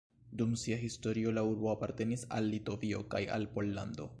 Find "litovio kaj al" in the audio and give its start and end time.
2.55-3.47